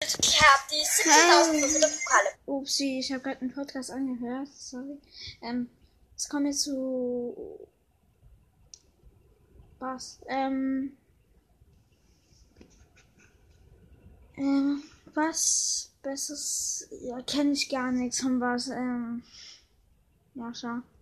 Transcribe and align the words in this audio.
Ich 0.00 0.40
habe 0.42 0.62
die 0.70 0.84
70.000 0.84 1.80
Pokale. 1.80 2.28
Upsi, 2.44 2.98
ich 2.98 3.12
habe 3.12 3.22
gerade 3.22 3.40
einen 3.40 3.52
Podcast 3.52 3.90
angehört. 3.90 4.48
Sorry. 4.48 5.00
Ähm, 5.40 5.70
jetzt 6.12 6.28
kommen 6.28 6.44
wir 6.44 6.52
zu. 6.52 7.66
Was? 9.78 10.20
Ähm. 10.26 10.96
Ähm, 14.36 14.82
was 15.14 15.92
Besseres. 16.02 16.88
Ja, 17.00 17.22
kenne 17.22 17.52
ich 17.52 17.70
gar 17.70 17.90
nichts 17.90 18.20
von 18.20 18.38
was. 18.38 18.68
Ähm. 18.68 19.22
Ja, 20.34 20.54
schau. 20.54 20.82